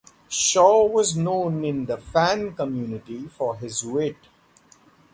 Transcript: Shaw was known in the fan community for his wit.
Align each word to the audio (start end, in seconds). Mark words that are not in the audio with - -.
Shaw 0.29 0.87
was 0.87 1.15
known 1.15 1.63
in 1.63 1.85
the 1.85 1.95
fan 1.99 2.55
community 2.55 3.27
for 3.27 3.55
his 3.57 3.83
wit. 3.85 4.17